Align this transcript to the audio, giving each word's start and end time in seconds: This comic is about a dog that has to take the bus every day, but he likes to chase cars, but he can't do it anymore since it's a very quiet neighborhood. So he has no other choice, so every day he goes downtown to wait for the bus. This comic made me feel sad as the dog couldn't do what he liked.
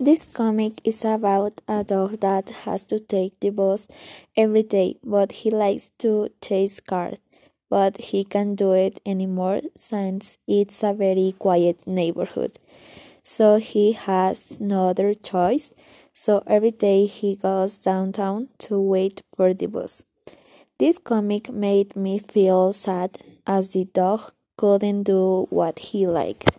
This 0.00 0.26
comic 0.26 0.74
is 0.84 1.04
about 1.04 1.60
a 1.66 1.82
dog 1.82 2.20
that 2.20 2.50
has 2.64 2.84
to 2.84 3.00
take 3.00 3.40
the 3.40 3.50
bus 3.50 3.88
every 4.36 4.62
day, 4.62 4.94
but 5.02 5.32
he 5.42 5.50
likes 5.50 5.90
to 5.98 6.28
chase 6.40 6.78
cars, 6.78 7.18
but 7.68 7.96
he 7.96 8.22
can't 8.22 8.54
do 8.54 8.74
it 8.74 9.00
anymore 9.04 9.60
since 9.74 10.38
it's 10.46 10.84
a 10.84 10.92
very 10.92 11.34
quiet 11.36 11.84
neighborhood. 11.84 12.58
So 13.24 13.56
he 13.56 13.90
has 13.90 14.60
no 14.60 14.90
other 14.90 15.14
choice, 15.14 15.74
so 16.12 16.44
every 16.46 16.70
day 16.70 17.06
he 17.06 17.34
goes 17.34 17.76
downtown 17.76 18.50
to 18.58 18.80
wait 18.80 19.22
for 19.34 19.52
the 19.52 19.66
bus. 19.66 20.04
This 20.78 20.98
comic 20.98 21.50
made 21.50 21.96
me 21.96 22.20
feel 22.20 22.72
sad 22.72 23.18
as 23.48 23.72
the 23.72 23.86
dog 23.86 24.30
couldn't 24.56 25.02
do 25.02 25.48
what 25.50 25.80
he 25.90 26.06
liked. 26.06 26.57